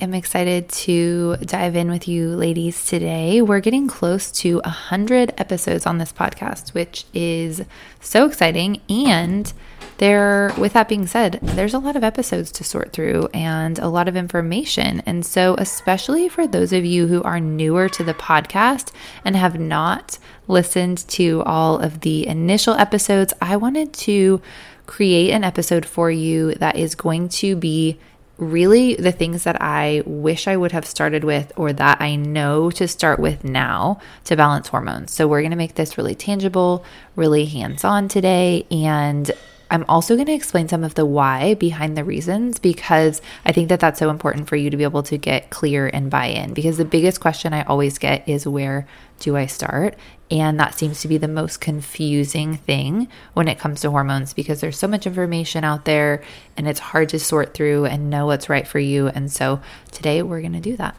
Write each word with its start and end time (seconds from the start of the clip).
I'm 0.00 0.14
excited 0.14 0.68
to 0.68 1.38
dive 1.38 1.74
in 1.74 1.90
with 1.90 2.06
you 2.06 2.28
ladies 2.28 2.86
today. 2.86 3.42
We're 3.42 3.58
getting 3.58 3.88
close 3.88 4.30
to 4.30 4.60
100 4.60 5.34
episodes 5.38 5.86
on 5.86 5.98
this 5.98 6.12
podcast, 6.12 6.72
which 6.72 7.04
is 7.12 7.64
so 8.00 8.26
exciting. 8.26 8.80
And 8.88 9.52
there, 9.96 10.52
with 10.56 10.74
that 10.74 10.88
being 10.88 11.08
said, 11.08 11.40
there's 11.42 11.74
a 11.74 11.80
lot 11.80 11.96
of 11.96 12.04
episodes 12.04 12.52
to 12.52 12.62
sort 12.62 12.92
through 12.92 13.28
and 13.34 13.80
a 13.80 13.88
lot 13.88 14.06
of 14.06 14.14
information. 14.14 15.00
And 15.00 15.26
so, 15.26 15.56
especially 15.58 16.28
for 16.28 16.46
those 16.46 16.72
of 16.72 16.84
you 16.84 17.08
who 17.08 17.20
are 17.24 17.40
newer 17.40 17.88
to 17.88 18.04
the 18.04 18.14
podcast 18.14 18.92
and 19.24 19.34
have 19.34 19.58
not 19.58 20.20
listened 20.46 20.98
to 21.08 21.42
all 21.42 21.80
of 21.80 22.02
the 22.02 22.24
initial 22.28 22.74
episodes, 22.74 23.34
I 23.42 23.56
wanted 23.56 23.92
to 23.94 24.40
create 24.86 25.32
an 25.32 25.42
episode 25.42 25.84
for 25.84 26.08
you 26.08 26.54
that 26.54 26.76
is 26.76 26.94
going 26.94 27.30
to 27.30 27.56
be 27.56 27.98
really 28.38 28.94
the 28.94 29.12
things 29.12 29.44
that 29.44 29.60
I 29.60 30.02
wish 30.06 30.48
I 30.48 30.56
would 30.56 30.72
have 30.72 30.86
started 30.86 31.24
with 31.24 31.52
or 31.56 31.72
that 31.72 32.00
I 32.00 32.16
know 32.16 32.70
to 32.72 32.88
start 32.88 33.18
with 33.18 33.44
now 33.44 34.00
to 34.24 34.36
balance 34.36 34.68
hormones. 34.68 35.12
So, 35.12 35.28
we're 35.28 35.42
going 35.42 35.50
to 35.50 35.56
make 35.56 35.74
this 35.74 35.98
really 35.98 36.14
tangible, 36.14 36.84
really 37.16 37.44
hands 37.44 37.84
on 37.84 38.08
today. 38.08 38.66
And 38.70 39.30
I'm 39.70 39.84
also 39.88 40.14
going 40.14 40.26
to 40.26 40.32
explain 40.32 40.68
some 40.68 40.82
of 40.82 40.94
the 40.94 41.04
why 41.04 41.54
behind 41.54 41.96
the 41.96 42.04
reasons 42.04 42.58
because 42.58 43.20
I 43.44 43.52
think 43.52 43.68
that 43.68 43.80
that's 43.80 43.98
so 43.98 44.08
important 44.08 44.48
for 44.48 44.56
you 44.56 44.70
to 44.70 44.76
be 44.76 44.84
able 44.84 45.02
to 45.04 45.18
get 45.18 45.50
clear 45.50 45.88
and 45.92 46.10
buy 46.10 46.26
in. 46.26 46.54
Because 46.54 46.78
the 46.78 46.84
biggest 46.84 47.20
question 47.20 47.52
I 47.52 47.64
always 47.64 47.98
get 47.98 48.26
is 48.28 48.46
where 48.46 48.86
do 49.20 49.36
I 49.36 49.46
start? 49.46 49.96
And 50.30 50.60
that 50.60 50.74
seems 50.74 51.00
to 51.00 51.08
be 51.08 51.16
the 51.16 51.28
most 51.28 51.60
confusing 51.60 52.58
thing 52.58 53.08
when 53.32 53.48
it 53.48 53.58
comes 53.58 53.80
to 53.80 53.90
hormones 53.90 54.34
because 54.34 54.60
there's 54.60 54.78
so 54.78 54.86
much 54.86 55.06
information 55.06 55.64
out 55.64 55.86
there 55.86 56.22
and 56.56 56.68
it's 56.68 56.80
hard 56.80 57.08
to 57.10 57.18
sort 57.18 57.54
through 57.54 57.86
and 57.86 58.10
know 58.10 58.26
what's 58.26 58.50
right 58.50 58.68
for 58.68 58.78
you. 58.78 59.08
And 59.08 59.32
so 59.32 59.60
today 59.90 60.22
we're 60.22 60.40
going 60.40 60.52
to 60.52 60.60
do 60.60 60.76
that. 60.76 60.96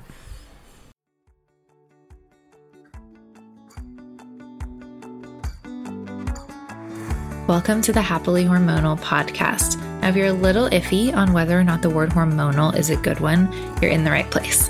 Welcome 7.48 7.82
to 7.82 7.92
the 7.92 8.02
Happily 8.02 8.46
Hormonal 8.46 9.00
podcast. 9.00 9.80
Now, 10.02 10.10
if 10.10 10.16
you're 10.16 10.28
a 10.28 10.34
little 10.34 10.70
iffy 10.70 11.16
on 11.16 11.34
whether 11.34 11.60
or 11.60 11.64
not 11.64 11.82
the 11.82 11.90
word 11.90 12.12
hormonal 12.12 12.76
is 12.76 12.92
a 12.92 12.96
good 12.96 13.20
one, 13.20 13.52
you're 13.82 13.92
in 13.92 14.04
the 14.04 14.12
right 14.12 14.30
place. 14.30 14.70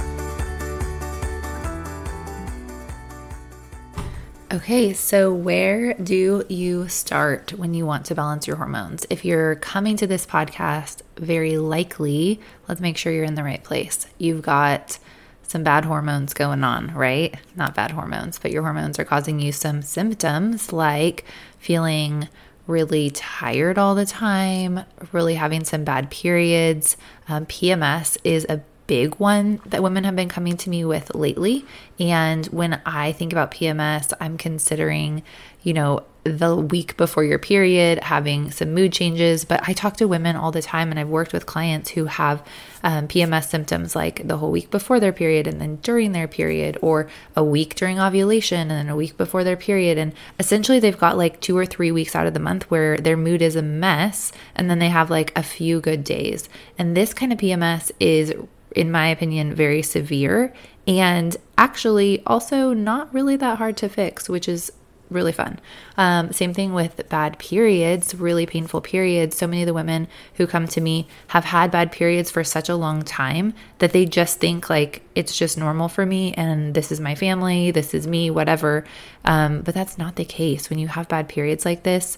Okay, 4.53 4.91
so 4.91 5.33
where 5.33 5.93
do 5.93 6.43
you 6.49 6.89
start 6.89 7.53
when 7.53 7.73
you 7.73 7.85
want 7.85 8.05
to 8.07 8.15
balance 8.15 8.47
your 8.47 8.57
hormones? 8.57 9.05
If 9.09 9.23
you're 9.23 9.55
coming 9.55 9.95
to 9.95 10.05
this 10.05 10.25
podcast, 10.25 11.03
very 11.15 11.55
likely, 11.55 12.41
let's 12.67 12.81
make 12.81 12.97
sure 12.97 13.13
you're 13.13 13.23
in 13.23 13.35
the 13.35 13.45
right 13.45 13.63
place. 13.63 14.07
You've 14.17 14.41
got 14.41 14.99
some 15.43 15.63
bad 15.63 15.85
hormones 15.85 16.33
going 16.33 16.65
on, 16.65 16.93
right? 16.93 17.33
Not 17.55 17.75
bad 17.75 17.91
hormones, 17.91 18.39
but 18.39 18.51
your 18.51 18.63
hormones 18.63 18.99
are 18.99 19.05
causing 19.05 19.39
you 19.39 19.53
some 19.53 19.81
symptoms 19.81 20.73
like 20.73 21.23
feeling 21.57 22.27
really 22.67 23.09
tired 23.09 23.77
all 23.77 23.95
the 23.95 24.05
time, 24.05 24.83
really 25.13 25.35
having 25.35 25.63
some 25.63 25.85
bad 25.85 26.11
periods. 26.11 26.97
Um, 27.29 27.45
PMS 27.45 28.17
is 28.25 28.45
a 28.49 28.61
big 28.91 29.15
one 29.15 29.61
that 29.65 29.81
women 29.81 30.03
have 30.03 30.17
been 30.17 30.27
coming 30.27 30.57
to 30.57 30.69
me 30.69 30.83
with 30.83 31.15
lately. 31.15 31.65
And 31.97 32.45
when 32.47 32.81
I 32.85 33.13
think 33.13 33.31
about 33.31 33.51
PMS, 33.51 34.11
I'm 34.19 34.37
considering, 34.37 35.23
you 35.63 35.71
know, 35.71 36.03
the 36.25 36.57
week 36.57 36.97
before 36.97 37.23
your 37.23 37.39
period, 37.39 37.99
having 37.99 38.51
some 38.51 38.73
mood 38.73 38.91
changes. 38.91 39.45
But 39.45 39.65
I 39.65 39.71
talk 39.71 39.95
to 39.97 40.09
women 40.09 40.35
all 40.35 40.51
the 40.51 40.61
time, 40.61 40.89
and 40.89 40.99
I've 40.99 41.07
worked 41.07 41.31
with 41.31 41.45
clients 41.45 41.91
who 41.91 42.05
have 42.05 42.45
um, 42.83 43.07
PMS 43.07 43.47
symptoms 43.47 43.95
like 43.95 44.27
the 44.27 44.35
whole 44.35 44.51
week 44.51 44.69
before 44.69 44.99
their 44.99 45.13
period, 45.13 45.47
and 45.47 45.61
then 45.61 45.77
during 45.77 46.11
their 46.11 46.27
period, 46.27 46.77
or 46.81 47.09
a 47.33 47.45
week 47.45 47.75
during 47.75 47.97
ovulation, 47.97 48.59
and 48.59 48.71
then 48.71 48.89
a 48.89 48.95
week 48.97 49.15
before 49.15 49.45
their 49.45 49.55
period. 49.55 49.97
And 49.97 50.13
essentially, 50.37 50.81
they've 50.81 50.99
got 50.99 51.17
like 51.17 51.39
two 51.39 51.57
or 51.57 51.65
three 51.65 51.93
weeks 51.93 52.13
out 52.13 52.27
of 52.27 52.33
the 52.33 52.41
month 52.41 52.69
where 52.69 52.97
their 52.97 53.17
mood 53.17 53.41
is 53.41 53.55
a 53.55 53.61
mess, 53.61 54.33
and 54.53 54.69
then 54.69 54.79
they 54.79 54.89
have 54.89 55.09
like 55.09 55.31
a 55.33 55.43
few 55.43 55.79
good 55.79 56.03
days. 56.03 56.49
And 56.77 56.97
this 56.97 57.13
kind 57.13 57.31
of 57.31 57.39
PMS 57.39 57.89
is 58.01 58.33
in 58.75 58.91
my 58.91 59.07
opinion, 59.07 59.53
very 59.53 59.81
severe 59.81 60.53
and 60.87 61.37
actually 61.57 62.23
also 62.25 62.73
not 62.73 63.13
really 63.13 63.35
that 63.35 63.57
hard 63.57 63.77
to 63.77 63.89
fix, 63.89 64.27
which 64.27 64.47
is 64.47 64.71
really 65.11 65.33
fun. 65.33 65.59
Um, 65.97 66.31
same 66.31 66.53
thing 66.53 66.73
with 66.73 67.07
bad 67.09 67.37
periods, 67.37 68.15
really 68.15 68.45
painful 68.45 68.81
periods. 68.81 69.37
So 69.37 69.45
many 69.45 69.61
of 69.61 69.67
the 69.67 69.73
women 69.73 70.07
who 70.35 70.47
come 70.47 70.67
to 70.69 70.81
me 70.81 71.07
have 71.27 71.43
had 71.43 71.69
bad 71.69 71.91
periods 71.91 72.31
for 72.31 72.43
such 72.43 72.69
a 72.69 72.75
long 72.75 73.03
time 73.03 73.53
that 73.79 73.91
they 73.91 74.05
just 74.05 74.39
think 74.39 74.69
like 74.69 75.03
it's 75.13 75.37
just 75.37 75.57
normal 75.57 75.89
for 75.89 76.05
me 76.05 76.33
and 76.33 76.73
this 76.73 76.91
is 76.91 76.99
my 76.99 77.13
family, 77.13 77.71
this 77.71 77.93
is 77.93 78.07
me, 78.07 78.29
whatever. 78.29 78.85
Um, 79.25 79.61
but 79.61 79.75
that's 79.75 79.97
not 79.97 80.15
the 80.15 80.25
case. 80.25 80.69
When 80.69 80.79
you 80.79 80.87
have 80.87 81.09
bad 81.09 81.27
periods 81.27 81.65
like 81.65 81.83
this, 81.83 82.17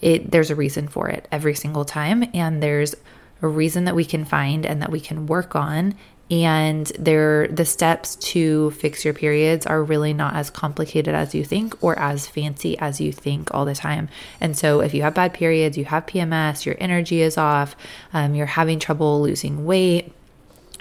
it 0.00 0.30
there's 0.30 0.50
a 0.50 0.56
reason 0.56 0.88
for 0.88 1.08
it 1.08 1.28
every 1.30 1.54
single 1.54 1.84
time, 1.84 2.24
and 2.32 2.62
there's 2.62 2.94
a 3.42 3.48
reason 3.48 3.84
that 3.84 3.94
we 3.94 4.04
can 4.04 4.24
find 4.24 4.66
and 4.66 4.82
that 4.82 4.90
we 4.90 5.00
can 5.00 5.26
work 5.26 5.54
on. 5.56 5.94
And 6.30 6.86
there 6.96 7.48
the 7.48 7.64
steps 7.64 8.14
to 8.16 8.70
fix 8.72 9.04
your 9.04 9.14
periods 9.14 9.66
are 9.66 9.82
really 9.82 10.12
not 10.12 10.36
as 10.36 10.48
complicated 10.48 11.12
as 11.12 11.34
you 11.34 11.44
think 11.44 11.82
or 11.82 11.98
as 11.98 12.28
fancy 12.28 12.78
as 12.78 13.00
you 13.00 13.10
think 13.10 13.52
all 13.52 13.64
the 13.64 13.74
time. 13.74 14.08
And 14.40 14.56
so 14.56 14.80
if 14.80 14.94
you 14.94 15.02
have 15.02 15.14
bad 15.14 15.34
periods 15.34 15.76
you 15.76 15.84
have 15.86 16.06
pms 16.06 16.64
your 16.64 16.76
energy 16.78 17.20
is 17.20 17.36
off 17.36 17.74
um, 18.12 18.34
you're 18.34 18.46
having 18.46 18.78
trouble 18.78 19.20
losing 19.22 19.64
weight 19.64 20.12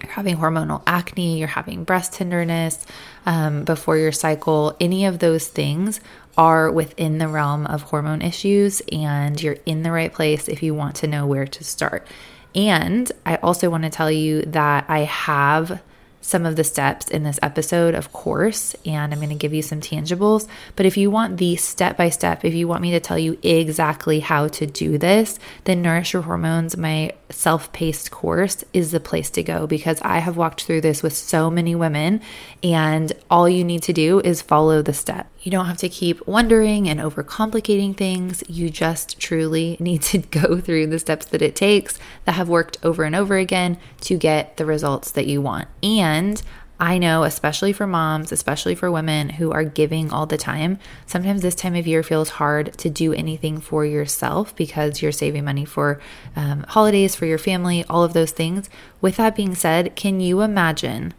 you're 0.01 0.11
having 0.11 0.37
hormonal 0.37 0.81
acne 0.85 1.39
you're 1.39 1.47
having 1.47 1.83
breast 1.83 2.13
tenderness 2.13 2.85
um, 3.25 3.63
before 3.63 3.97
your 3.97 4.11
cycle 4.11 4.75
any 4.79 5.05
of 5.05 5.19
those 5.19 5.47
things 5.47 5.99
are 6.37 6.71
within 6.71 7.17
the 7.17 7.27
realm 7.27 7.65
of 7.67 7.81
hormone 7.81 8.21
issues 8.21 8.81
and 8.91 9.41
you're 9.41 9.57
in 9.65 9.83
the 9.83 9.91
right 9.91 10.13
place 10.13 10.47
if 10.47 10.63
you 10.63 10.73
want 10.73 10.95
to 10.95 11.07
know 11.07 11.25
where 11.25 11.47
to 11.47 11.63
start 11.63 12.07
and 12.55 13.11
I 13.25 13.35
also 13.37 13.69
want 13.69 13.83
to 13.83 13.89
tell 13.89 14.11
you 14.11 14.41
that 14.43 14.85
I 14.87 14.99
have 14.99 15.81
some 16.21 16.45
of 16.45 16.55
the 16.55 16.63
steps 16.63 17.07
in 17.07 17.23
this 17.23 17.39
episode, 17.41 17.95
of 17.95 18.11
course, 18.11 18.75
and 18.85 19.13
I'm 19.13 19.19
going 19.19 19.29
to 19.29 19.35
give 19.35 19.53
you 19.53 19.61
some 19.61 19.81
tangibles. 19.81 20.47
But 20.75 20.85
if 20.85 20.97
you 20.97 21.09
want 21.09 21.37
the 21.37 21.55
step 21.55 21.97
by 21.97 22.09
step, 22.09 22.43
if 22.43 22.53
you 22.53 22.67
want 22.67 22.81
me 22.81 22.91
to 22.91 22.99
tell 22.99 23.17
you 23.17 23.39
exactly 23.41 24.19
how 24.19 24.47
to 24.49 24.65
do 24.65 24.97
this, 24.97 25.39
then 25.63 25.81
Nourish 25.81 26.13
Your 26.13 26.23
Hormones, 26.23 26.75
my 26.75 27.13
self 27.29 27.71
paced 27.71 28.11
course, 28.11 28.63
is 28.73 28.91
the 28.91 28.99
place 28.99 29.29
to 29.31 29.43
go 29.43 29.65
because 29.65 29.99
I 30.01 30.19
have 30.19 30.37
walked 30.37 30.63
through 30.63 30.81
this 30.81 31.01
with 31.01 31.13
so 31.15 31.49
many 31.49 31.73
women, 31.73 32.21
and 32.63 33.11
all 33.31 33.47
you 33.47 33.63
need 33.63 33.83
to 33.83 33.93
do 33.93 34.19
is 34.19 34.41
follow 34.41 34.81
the 34.81 34.93
step. 34.93 35.27
You 35.41 35.51
don't 35.51 35.67
have 35.67 35.77
to 35.77 35.89
keep 35.89 36.25
wondering 36.27 36.89
and 36.89 36.99
overcomplicating 36.99 37.95
things. 37.95 38.43
You 38.47 38.69
just 38.69 39.19
truly 39.19 39.77
need 39.81 40.01
to 40.03 40.19
go 40.19 40.59
through 40.59 40.87
the 40.87 40.99
steps 40.99 41.25
that 41.27 41.41
it 41.41 41.55
takes 41.55 41.97
that 42.25 42.33
have 42.33 42.49
worked 42.49 42.77
over 42.83 43.03
and 43.03 43.15
over 43.15 43.37
again 43.37 43.77
to 44.01 44.17
get 44.17 44.57
the 44.57 44.65
results 44.65 45.11
that 45.11 45.27
you 45.27 45.41
want. 45.41 45.67
And 45.81 46.41
I 46.81 46.97
know, 46.97 47.23
especially 47.23 47.73
for 47.73 47.85
moms, 47.85 48.31
especially 48.31 48.73
for 48.73 48.89
women 48.89 49.31
who 49.31 49.51
are 49.51 49.65
giving 49.65 50.11
all 50.11 50.25
the 50.25 50.37
time, 50.37 50.79
sometimes 51.05 51.41
this 51.41 51.55
time 51.55 51.75
of 51.75 51.85
year 51.85 52.03
feels 52.03 52.29
hard 52.29 52.77
to 52.77 52.89
do 52.89 53.11
anything 53.11 53.59
for 53.59 53.85
yourself 53.85 54.55
because 54.55 55.01
you're 55.01 55.11
saving 55.11 55.43
money 55.43 55.65
for 55.65 55.99
um, 56.37 56.63
holidays, 56.69 57.17
for 57.17 57.25
your 57.25 57.37
family, 57.37 57.83
all 57.89 58.03
of 58.03 58.13
those 58.13 58.31
things. 58.31 58.69
With 59.01 59.17
that 59.17 59.35
being 59.35 59.55
said, 59.55 59.93
can 59.97 60.21
you 60.21 60.39
imagine 60.39 61.13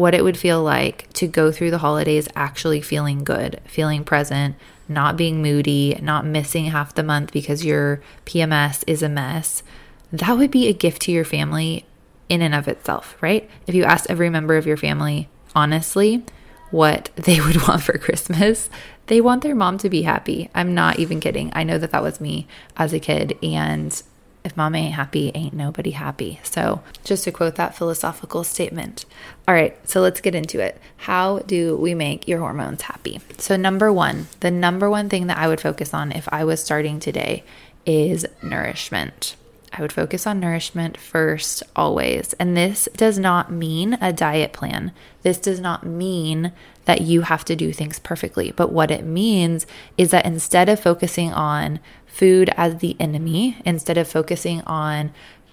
what 0.00 0.14
it 0.14 0.24
would 0.24 0.38
feel 0.38 0.62
like 0.62 1.12
to 1.12 1.26
go 1.26 1.52
through 1.52 1.70
the 1.70 1.76
holidays 1.76 2.26
actually 2.34 2.80
feeling 2.80 3.22
good, 3.22 3.60
feeling 3.66 4.02
present, 4.02 4.56
not 4.88 5.14
being 5.14 5.42
moody, 5.42 5.94
not 6.00 6.24
missing 6.24 6.64
half 6.64 6.94
the 6.94 7.02
month 7.02 7.30
because 7.34 7.66
your 7.66 8.00
PMS 8.24 8.82
is 8.86 9.02
a 9.02 9.10
mess, 9.10 9.62
that 10.10 10.38
would 10.38 10.50
be 10.50 10.68
a 10.68 10.72
gift 10.72 11.02
to 11.02 11.12
your 11.12 11.26
family 11.26 11.84
in 12.30 12.40
and 12.40 12.54
of 12.54 12.66
itself, 12.66 13.14
right? 13.20 13.46
If 13.66 13.74
you 13.74 13.84
ask 13.84 14.08
every 14.08 14.30
member 14.30 14.56
of 14.56 14.66
your 14.66 14.78
family 14.78 15.28
honestly 15.54 16.24
what 16.70 17.10
they 17.16 17.38
would 17.38 17.68
want 17.68 17.82
for 17.82 17.98
Christmas, 17.98 18.70
they 19.08 19.20
want 19.20 19.42
their 19.42 19.54
mom 19.54 19.76
to 19.78 19.90
be 19.90 20.00
happy. 20.00 20.48
I'm 20.54 20.72
not 20.72 20.98
even 20.98 21.20
kidding. 21.20 21.52
I 21.52 21.62
know 21.62 21.76
that 21.76 21.90
that 21.90 22.02
was 22.02 22.22
me 22.22 22.46
as 22.78 22.94
a 22.94 23.00
kid. 23.00 23.36
And 23.42 24.02
if 24.44 24.56
mom 24.56 24.74
ain't 24.74 24.94
happy, 24.94 25.30
ain't 25.34 25.54
nobody 25.54 25.90
happy. 25.90 26.40
So, 26.42 26.82
just 27.04 27.24
to 27.24 27.32
quote 27.32 27.56
that 27.56 27.76
philosophical 27.76 28.44
statement. 28.44 29.04
All 29.46 29.54
right, 29.54 29.76
so 29.88 30.00
let's 30.00 30.20
get 30.20 30.34
into 30.34 30.60
it. 30.60 30.80
How 30.96 31.40
do 31.40 31.76
we 31.76 31.94
make 31.94 32.26
your 32.26 32.38
hormones 32.38 32.82
happy? 32.82 33.20
So, 33.38 33.56
number 33.56 33.92
one, 33.92 34.28
the 34.40 34.50
number 34.50 34.88
one 34.88 35.08
thing 35.08 35.26
that 35.26 35.38
I 35.38 35.48
would 35.48 35.60
focus 35.60 35.92
on 35.92 36.12
if 36.12 36.28
I 36.32 36.44
was 36.44 36.62
starting 36.62 37.00
today 37.00 37.44
is 37.84 38.26
nourishment. 38.42 39.36
I 39.72 39.82
would 39.82 39.92
focus 39.92 40.26
on 40.26 40.40
nourishment 40.40 40.96
first, 40.96 41.62
always. 41.76 42.32
And 42.34 42.56
this 42.56 42.88
does 42.96 43.18
not 43.18 43.52
mean 43.52 43.94
a 44.00 44.12
diet 44.12 44.52
plan. 44.52 44.92
This 45.22 45.38
does 45.38 45.60
not 45.60 45.86
mean 45.86 46.52
that 46.86 47.02
you 47.02 47.22
have 47.22 47.44
to 47.44 47.54
do 47.54 47.72
things 47.72 48.00
perfectly. 48.00 48.50
But 48.50 48.72
what 48.72 48.90
it 48.90 49.04
means 49.04 49.66
is 49.96 50.10
that 50.10 50.26
instead 50.26 50.68
of 50.68 50.80
focusing 50.80 51.32
on 51.32 51.78
food 52.20 52.50
as 52.58 52.76
the 52.84 52.94
enemy, 53.00 53.56
instead 53.64 53.96
of 53.96 54.06
focusing 54.06 54.60
on 54.66 55.10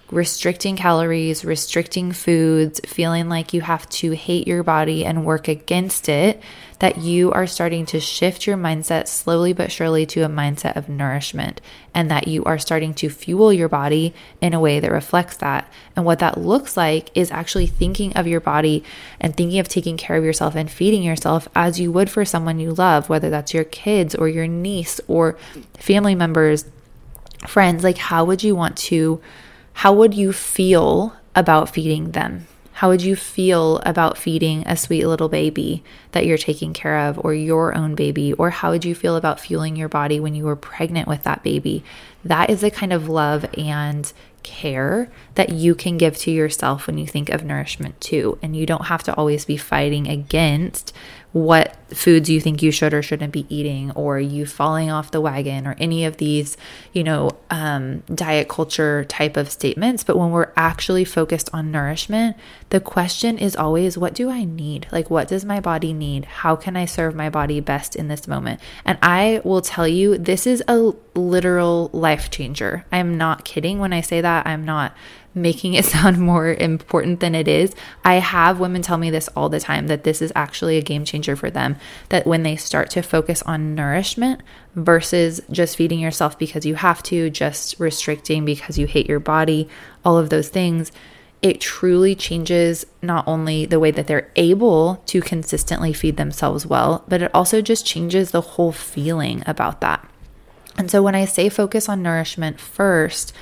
restricting 0.09 0.77
calories, 0.77 1.43
restricting 1.43 2.13
foods, 2.13 2.79
feeling 2.85 3.27
like 3.27 3.53
you 3.53 3.61
have 3.61 3.87
to 3.89 4.11
hate 4.11 4.47
your 4.47 4.63
body 4.63 5.03
and 5.03 5.25
work 5.25 5.47
against 5.47 6.07
it, 6.07 6.41
that 6.79 6.97
you 6.97 7.31
are 7.31 7.47
starting 7.47 7.85
to 7.85 7.99
shift 7.99 8.47
your 8.47 8.55
mindset 8.55 9.07
slowly 9.07 9.51
but 9.51 9.71
surely 9.71 10.05
to 10.05 10.21
a 10.21 10.29
mindset 10.29 10.75
of 10.77 10.87
nourishment 10.87 11.59
and 11.93 12.09
that 12.09 12.27
you 12.27 12.43
are 12.45 12.59
starting 12.59 12.93
to 12.93 13.09
fuel 13.09 13.51
your 13.51 13.67
body 13.67 14.13
in 14.39 14.53
a 14.53 14.59
way 14.59 14.79
that 14.79 14.91
reflects 14.91 15.37
that. 15.37 15.69
And 15.95 16.05
what 16.05 16.19
that 16.19 16.39
looks 16.39 16.77
like 16.77 17.09
is 17.15 17.31
actually 17.31 17.67
thinking 17.67 18.15
of 18.15 18.27
your 18.27 18.39
body 18.39 18.83
and 19.19 19.35
thinking 19.35 19.59
of 19.59 19.67
taking 19.67 19.97
care 19.97 20.15
of 20.15 20.23
yourself 20.23 20.55
and 20.55 20.71
feeding 20.71 21.03
yourself 21.03 21.49
as 21.55 21.79
you 21.79 21.91
would 21.91 22.09
for 22.09 22.23
someone 22.23 22.59
you 22.59 22.73
love, 22.73 23.09
whether 23.09 23.29
that's 23.29 23.53
your 23.53 23.65
kids 23.65 24.15
or 24.15 24.29
your 24.29 24.47
niece 24.47 25.01
or 25.07 25.37
family 25.77 26.15
members, 26.15 26.65
friends. 27.45 27.83
Like, 27.83 27.97
how 27.97 28.23
would 28.23 28.43
you 28.43 28.55
want 28.55 28.77
to? 28.77 29.21
How 29.77 29.93
would 29.93 30.15
you 30.15 30.33
feel 30.33 31.13
about 31.35 31.69
feeding 31.69 32.09
them? 32.13 32.47
How 32.71 32.89
would 32.89 33.03
you 33.03 33.15
feel 33.15 33.77
about 33.85 34.17
feeding 34.17 34.63
a 34.65 34.75
sweet 34.75 35.05
little 35.05 35.29
baby 35.29 35.83
that 36.13 36.25
you're 36.25 36.39
taking 36.39 36.73
care 36.73 36.97
of, 36.97 37.23
or 37.23 37.35
your 37.35 37.75
own 37.77 37.93
baby? 37.93 38.33
Or 38.33 38.49
how 38.49 38.71
would 38.71 38.83
you 38.83 38.95
feel 38.95 39.15
about 39.15 39.39
fueling 39.39 39.75
your 39.75 39.87
body 39.87 40.19
when 40.19 40.33
you 40.33 40.45
were 40.45 40.55
pregnant 40.55 41.07
with 41.07 41.21
that 41.23 41.43
baby? 41.43 41.83
That 42.25 42.49
is 42.49 42.61
the 42.61 42.71
kind 42.71 42.91
of 42.91 43.07
love 43.07 43.45
and 43.55 44.11
care 44.41 45.11
that 45.35 45.49
you 45.49 45.75
can 45.75 45.99
give 45.99 46.17
to 46.17 46.31
yourself 46.31 46.87
when 46.87 46.97
you 46.97 47.05
think 47.05 47.29
of 47.29 47.43
nourishment 47.43 48.01
too. 48.01 48.39
And 48.41 48.55
you 48.55 48.65
don't 48.65 48.85
have 48.85 49.03
to 49.03 49.13
always 49.13 49.45
be 49.45 49.57
fighting 49.57 50.07
against 50.07 50.91
what 51.33 51.77
foods 51.93 52.29
you 52.29 52.41
think 52.41 52.61
you 52.61 52.71
should 52.71 52.93
or 52.93 53.01
shouldn't 53.01 53.33
be 53.33 53.45
eating, 53.49 53.91
or 53.91 54.19
you 54.19 54.45
falling 54.45 54.89
off 54.89 55.11
the 55.11 55.21
wagon, 55.21 55.67
or 55.67 55.75
any 55.79 56.05
of 56.05 56.17
these, 56.17 56.57
you 56.93 57.03
know, 57.03 57.31
um, 57.49 57.99
diet 58.13 58.49
culture 58.49 59.05
type 59.05 59.37
of 59.37 59.51
statements. 59.51 60.03
But 60.03 60.17
when 60.17 60.31
we're 60.31 60.51
actually 60.55 61.05
focused 61.05 61.49
on 61.53 61.71
nourishment, 61.71 62.35
the 62.69 62.79
question 62.79 63.37
is 63.37 63.55
always, 63.55 63.97
what 63.97 64.13
do 64.13 64.29
I 64.29 64.43
need? 64.43 64.87
Like, 64.91 65.09
what 65.09 65.27
does 65.27 65.45
my 65.45 65.59
body 65.59 65.93
need? 65.93 66.25
How 66.25 66.55
can 66.55 66.75
I 66.75 66.85
serve 66.85 67.15
my 67.15 67.29
body 67.29 67.59
best 67.59 67.95
in 67.95 68.07
this 68.07 68.27
moment? 68.27 68.59
And 68.85 68.97
I 69.01 69.41
will 69.43 69.61
tell 69.61 69.87
you, 69.87 70.17
this 70.17 70.45
is 70.45 70.63
a 70.67 70.93
literal 71.15 71.89
life 71.93 72.29
changer. 72.29 72.85
I'm 72.91 73.17
not 73.17 73.45
kidding 73.45 73.79
when 73.79 73.93
I 73.93 74.01
say 74.01 74.21
that. 74.21 74.45
I'm 74.45 74.65
not 74.65 74.95
making 75.37 75.73
it 75.75 75.85
sound 75.95 76.17
more 76.17 76.53
important 76.53 77.19
than 77.19 77.35
it 77.35 77.47
is. 77.47 77.73
I 78.03 78.15
have 78.15 78.59
women 78.59 78.81
tell 78.81 78.97
me 78.97 79.09
this 79.09 79.29
all 79.29 79.49
the 79.49 79.59
time 79.59 79.87
that 79.87 80.03
this 80.03 80.21
is 80.21 80.31
actually 80.35 80.77
a 80.77 80.81
game 80.81 81.05
changer 81.05 81.35
for 81.35 81.49
them. 81.49 81.76
That 82.09 82.27
when 82.27 82.43
they 82.43 82.55
start 82.55 82.89
to 82.91 83.01
focus 83.01 83.41
on 83.43 83.75
nourishment 83.75 84.41
versus 84.75 85.41
just 85.51 85.77
feeding 85.77 85.99
yourself 85.99 86.37
because 86.37 86.65
you 86.65 86.75
have 86.75 87.01
to, 87.03 87.29
just 87.29 87.79
restricting 87.79 88.45
because 88.45 88.77
you 88.77 88.87
hate 88.87 89.07
your 89.07 89.19
body, 89.19 89.67
all 90.03 90.17
of 90.17 90.29
those 90.29 90.49
things, 90.49 90.91
it 91.41 91.61
truly 91.61 92.15
changes 92.15 92.85
not 93.01 93.27
only 93.27 93.65
the 93.65 93.79
way 93.79 93.91
that 93.91 94.07
they're 94.07 94.31
able 94.35 95.01
to 95.05 95.21
consistently 95.21 95.93
feed 95.93 96.17
themselves 96.17 96.65
well, 96.65 97.03
but 97.07 97.21
it 97.21 97.31
also 97.33 97.61
just 97.61 97.85
changes 97.85 98.31
the 98.31 98.41
whole 98.41 98.71
feeling 98.71 99.43
about 99.45 99.81
that. 99.81 100.07
And 100.77 100.89
so 100.89 101.01
when 101.01 101.15
I 101.15 101.25
say 101.25 101.49
focus 101.49 101.89
on 101.89 102.03
nourishment 102.03 102.59
first, 102.59 103.33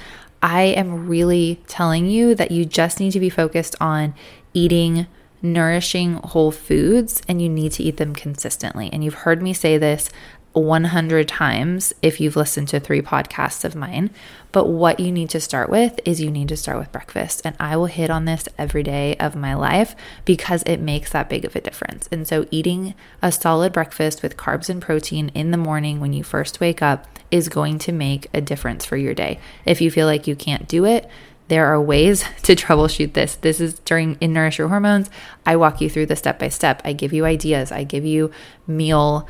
I 0.41 0.63
am 0.63 1.07
really 1.07 1.61
telling 1.67 2.05
you 2.05 2.35
that 2.35 2.51
you 2.51 2.65
just 2.65 2.99
need 2.99 3.11
to 3.11 3.19
be 3.19 3.29
focused 3.29 3.75
on 3.81 4.13
eating 4.53 5.07
nourishing 5.45 6.15
whole 6.15 6.51
foods 6.51 7.21
and 7.27 7.41
you 7.41 7.49
need 7.49 7.71
to 7.73 7.83
eat 7.83 7.97
them 7.97 8.13
consistently. 8.13 8.89
And 8.91 9.03
you've 9.03 9.13
heard 9.13 9.41
me 9.41 9.53
say 9.53 9.77
this 9.77 10.09
100 10.55 11.27
times 11.27 11.93
if 12.01 12.21
you've 12.21 12.37
listened 12.37 12.69
to 12.69 12.79
three 12.79 13.01
podcasts 13.01 13.65
of 13.65 13.75
mine. 13.75 14.09
But 14.53 14.69
what 14.69 15.01
you 15.01 15.11
need 15.11 15.29
to 15.31 15.41
start 15.41 15.69
with 15.69 15.99
is 16.05 16.21
you 16.21 16.31
need 16.31 16.47
to 16.47 16.55
start 16.55 16.79
with 16.79 16.91
breakfast. 16.93 17.41
And 17.43 17.57
I 17.59 17.75
will 17.75 17.87
hit 17.87 18.09
on 18.09 18.23
this 18.23 18.47
every 18.57 18.83
day 18.83 19.17
of 19.17 19.35
my 19.35 19.53
life 19.53 19.95
because 20.23 20.63
it 20.63 20.79
makes 20.79 21.11
that 21.11 21.29
big 21.29 21.43
of 21.43 21.57
a 21.57 21.61
difference. 21.61 22.07
And 22.09 22.25
so, 22.25 22.45
eating 22.51 22.93
a 23.21 23.33
solid 23.33 23.73
breakfast 23.73 24.23
with 24.23 24.37
carbs 24.37 24.69
and 24.69 24.81
protein 24.81 25.29
in 25.35 25.51
the 25.51 25.57
morning 25.57 25.99
when 25.99 26.13
you 26.13 26.23
first 26.23 26.61
wake 26.61 26.81
up 26.81 27.05
is 27.31 27.49
going 27.49 27.79
to 27.79 27.91
make 27.91 28.27
a 28.33 28.39
difference 28.39 28.85
for 28.85 28.95
your 28.95 29.13
day. 29.13 29.39
If 29.65 29.81
you 29.81 29.91
feel 29.91 30.07
like 30.07 30.25
you 30.25 30.37
can't 30.37 30.69
do 30.69 30.85
it, 30.85 31.09
there 31.47 31.67
are 31.67 31.81
ways 31.81 32.23
to 32.43 32.55
troubleshoot 32.55 33.13
this. 33.13 33.35
This 33.35 33.59
is 33.59 33.79
during 33.79 34.15
in 34.21 34.33
Nourish 34.33 34.57
Your 34.57 34.67
Hormones. 34.67 35.09
I 35.45 35.55
walk 35.55 35.81
you 35.81 35.89
through 35.89 36.07
the 36.07 36.15
step 36.15 36.39
by 36.39 36.49
step. 36.49 36.81
I 36.83 36.93
give 36.93 37.13
you 37.13 37.25
ideas. 37.25 37.71
I 37.71 37.83
give 37.83 38.05
you 38.05 38.31
meal 38.67 39.27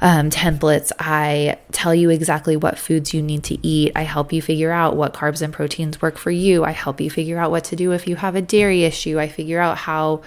um, 0.00 0.30
templates. 0.30 0.92
I 0.98 1.58
tell 1.72 1.94
you 1.94 2.10
exactly 2.10 2.56
what 2.56 2.78
foods 2.78 3.12
you 3.12 3.22
need 3.22 3.42
to 3.44 3.66
eat. 3.66 3.92
I 3.96 4.02
help 4.02 4.32
you 4.32 4.40
figure 4.40 4.70
out 4.70 4.96
what 4.96 5.12
carbs 5.12 5.42
and 5.42 5.52
proteins 5.52 6.00
work 6.00 6.18
for 6.18 6.30
you. 6.30 6.64
I 6.64 6.70
help 6.70 7.00
you 7.00 7.10
figure 7.10 7.38
out 7.38 7.50
what 7.50 7.64
to 7.64 7.76
do 7.76 7.92
if 7.92 8.06
you 8.06 8.16
have 8.16 8.36
a 8.36 8.42
dairy 8.42 8.84
issue. 8.84 9.18
I 9.18 9.28
figure 9.28 9.60
out 9.60 9.78
how 9.78 10.22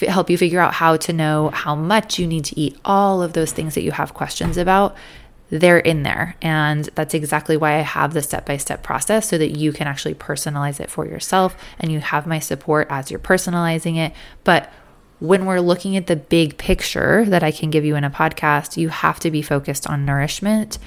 help 0.00 0.30
you 0.30 0.38
figure 0.38 0.60
out 0.60 0.74
how 0.74 0.96
to 0.96 1.12
know 1.12 1.50
how 1.50 1.74
much 1.74 2.18
you 2.18 2.26
need 2.26 2.44
to 2.46 2.58
eat. 2.58 2.78
All 2.84 3.22
of 3.22 3.32
those 3.32 3.52
things 3.52 3.74
that 3.74 3.82
you 3.82 3.92
have 3.92 4.14
questions 4.14 4.56
about 4.56 4.96
they're 5.50 5.78
in 5.78 6.02
there. 6.02 6.36
And 6.42 6.84
that's 6.94 7.14
exactly 7.14 7.56
why 7.56 7.74
I 7.74 7.82
have 7.82 8.14
the 8.14 8.22
step 8.22 8.46
by 8.46 8.56
step 8.56 8.82
process 8.82 9.28
so 9.28 9.38
that 9.38 9.50
you 9.50 9.72
can 9.72 9.86
actually 9.86 10.14
personalize 10.14 10.80
it 10.80 10.90
for 10.90 11.06
yourself 11.06 11.56
and 11.78 11.92
you 11.92 12.00
have 12.00 12.26
my 12.26 12.38
support 12.38 12.86
as 12.90 13.10
you're 13.10 13.20
personalizing 13.20 13.96
it. 13.96 14.12
But 14.42 14.72
when 15.20 15.46
we're 15.46 15.60
looking 15.60 15.96
at 15.96 16.06
the 16.06 16.16
big 16.16 16.58
picture 16.58 17.24
that 17.26 17.42
I 17.42 17.50
can 17.50 17.70
give 17.70 17.84
you 17.84 17.96
in 17.96 18.04
a 18.04 18.10
podcast, 18.10 18.76
you 18.76 18.88
have 18.88 19.20
to 19.20 19.30
be 19.30 19.42
focused 19.42 19.88
on 19.88 20.04
nourishment 20.04 20.78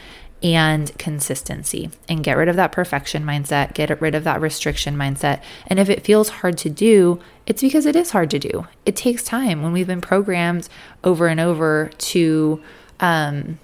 and 0.43 0.95
consistency 0.99 1.89
and 2.07 2.23
get 2.23 2.37
rid 2.37 2.47
of 2.47 2.55
that 2.57 2.71
perfection 2.71 3.23
mindset, 3.23 3.73
get 3.73 3.99
rid 4.01 4.13
of 4.13 4.23
that 4.25 4.39
restriction 4.39 4.95
mindset. 4.95 5.41
And 5.65 5.79
if 5.79 5.89
it 5.89 6.05
feels 6.05 6.29
hard 6.29 6.57
to 6.59 6.69
do, 6.69 7.19
it's 7.47 7.61
because 7.61 7.85
it 7.85 7.95
is 7.95 8.11
hard 8.11 8.29
to 8.31 8.39
do. 8.39 8.67
It 8.85 8.95
takes 8.95 9.23
time 9.23 9.63
when 9.63 9.71
we've 9.71 9.87
been 9.87 10.01
programmed 10.01 10.69
over 11.03 11.27
and 11.27 11.39
over 11.39 11.89
to, 11.97 12.61
um, 12.99 13.57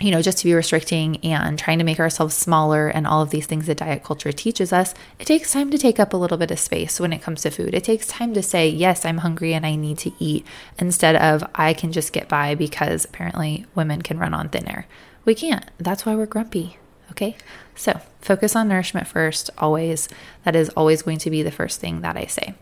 you 0.00 0.10
know, 0.10 0.22
just 0.22 0.38
to 0.38 0.44
be 0.44 0.54
restricting 0.54 1.18
and 1.24 1.58
trying 1.58 1.78
to 1.78 1.84
make 1.84 2.00
ourselves 2.00 2.36
smaller 2.36 2.88
and 2.88 3.06
all 3.06 3.22
of 3.22 3.30
these 3.30 3.46
things 3.46 3.66
that 3.66 3.78
diet 3.78 4.02
culture 4.02 4.32
teaches 4.32 4.72
us, 4.72 4.94
it 5.18 5.26
takes 5.26 5.52
time 5.52 5.70
to 5.70 5.78
take 5.78 6.00
up 6.00 6.12
a 6.12 6.16
little 6.16 6.36
bit 6.36 6.50
of 6.50 6.58
space 6.58 6.98
when 6.98 7.12
it 7.12 7.22
comes 7.22 7.42
to 7.42 7.50
food. 7.50 7.74
It 7.74 7.84
takes 7.84 8.06
time 8.06 8.34
to 8.34 8.42
say, 8.42 8.68
yes, 8.68 9.04
I'm 9.04 9.18
hungry 9.18 9.54
and 9.54 9.64
I 9.64 9.76
need 9.76 9.98
to 9.98 10.12
eat, 10.18 10.46
instead 10.78 11.16
of 11.16 11.48
I 11.54 11.74
can 11.74 11.92
just 11.92 12.12
get 12.12 12.28
by 12.28 12.54
because 12.54 13.04
apparently 13.04 13.66
women 13.74 14.02
can 14.02 14.18
run 14.18 14.34
on 14.34 14.48
thin 14.48 14.68
air. 14.68 14.86
We 15.24 15.34
can't. 15.34 15.64
That's 15.78 16.04
why 16.04 16.14
we're 16.14 16.26
grumpy. 16.26 16.78
Okay. 17.14 17.36
So 17.76 18.00
focus 18.20 18.56
on 18.56 18.68
nourishment 18.68 19.06
first, 19.06 19.50
always. 19.58 20.08
That 20.44 20.56
is 20.56 20.68
always 20.70 21.02
going 21.02 21.18
to 21.18 21.30
be 21.30 21.42
the 21.42 21.52
first 21.52 21.80
thing 21.80 22.00
that 22.00 22.16
I 22.16 22.26
say. 22.26 22.54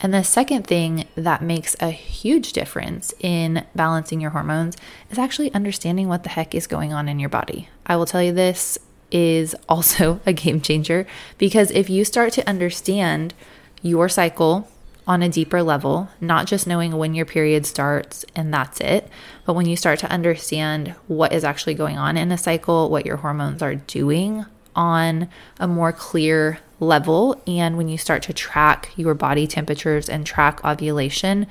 And 0.00 0.14
the 0.14 0.22
second 0.22 0.66
thing 0.66 1.06
that 1.16 1.42
makes 1.42 1.74
a 1.80 1.90
huge 1.90 2.52
difference 2.52 3.12
in 3.18 3.64
balancing 3.74 4.20
your 4.20 4.30
hormones 4.30 4.76
is 5.10 5.18
actually 5.18 5.52
understanding 5.54 6.06
what 6.06 6.22
the 6.22 6.28
heck 6.28 6.54
is 6.54 6.68
going 6.68 6.92
on 6.92 7.08
in 7.08 7.18
your 7.18 7.28
body. 7.28 7.68
I 7.84 7.96
will 7.96 8.06
tell 8.06 8.22
you 8.22 8.32
this 8.32 8.78
is 9.10 9.56
also 9.68 10.20
a 10.24 10.32
game 10.32 10.60
changer 10.60 11.06
because 11.36 11.72
if 11.72 11.90
you 11.90 12.04
start 12.04 12.32
to 12.34 12.48
understand 12.48 13.34
your 13.82 14.08
cycle 14.08 14.68
on 15.06 15.22
a 15.22 15.28
deeper 15.28 15.62
level, 15.62 16.08
not 16.20 16.46
just 16.46 16.66
knowing 16.66 16.96
when 16.96 17.14
your 17.14 17.26
period 17.26 17.64
starts 17.64 18.24
and 18.34 18.52
that's 18.52 18.80
it, 18.80 19.08
but 19.44 19.54
when 19.54 19.66
you 19.66 19.76
start 19.76 19.98
to 20.00 20.10
understand 20.10 20.94
what 21.06 21.32
is 21.32 21.44
actually 21.44 21.74
going 21.74 21.96
on 21.96 22.16
in 22.16 22.32
a 22.32 22.38
cycle, 22.38 22.90
what 22.90 23.06
your 23.06 23.18
hormones 23.18 23.62
are 23.62 23.76
doing 23.76 24.44
on 24.74 25.28
a 25.60 25.68
more 25.68 25.92
clear 25.92 26.58
level. 26.80 27.40
And 27.46 27.76
when 27.76 27.88
you 27.88 27.98
start 27.98 28.22
to 28.24 28.32
track 28.32 28.92
your 28.96 29.14
body 29.14 29.46
temperatures 29.46 30.08
and 30.08 30.26
track 30.26 30.64
ovulation, 30.64 31.46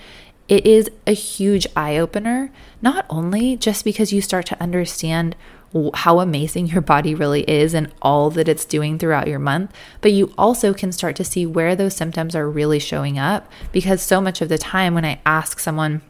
it 0.48 0.66
is 0.66 0.90
a 1.08 1.14
huge 1.14 1.66
eye 1.76 1.98
opener, 1.98 2.52
not 2.82 3.06
only 3.10 3.56
just 3.56 3.84
because 3.84 4.14
you 4.14 4.22
start 4.22 4.46
to 4.48 4.62
understand 4.62 5.36
how 5.94 6.20
amazing 6.20 6.68
your 6.68 6.82
body 6.82 7.14
really 7.14 7.42
is 7.50 7.74
and 7.74 7.92
all 8.02 8.30
that 8.32 8.48
it's 8.48 8.66
doing 8.66 8.98
throughout 8.98 9.28
your 9.28 9.40
month, 9.40 9.74
but 10.02 10.14
you 10.14 10.34
also 10.38 10.74
can 10.74 10.92
start 10.92 11.16
to 11.18 11.24
see 11.24 11.46
where 11.46 11.76
those 11.76 11.96
symptoms 11.96 12.36
are 12.36 12.50
really 12.50 12.80
showing 12.80 13.20
up 13.20 13.52
because 13.72 14.02
so 14.02 14.22
much 14.22 14.42
of 14.42 14.50
the 14.50 14.58
time 14.58 14.94
when 14.94 15.06
I 15.06 15.20
ask 15.26 15.60
someone, 15.60 16.02